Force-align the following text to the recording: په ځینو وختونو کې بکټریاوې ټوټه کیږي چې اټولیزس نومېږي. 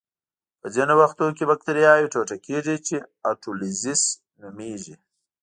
په 0.61 0.67
ځینو 0.75 0.93
وختونو 1.01 1.31
کې 1.37 1.47
بکټریاوې 1.51 2.11
ټوټه 2.13 2.37
کیږي 2.45 2.75
چې 2.87 2.95
اټولیزس 3.31 4.01
نومېږي. 4.41 4.95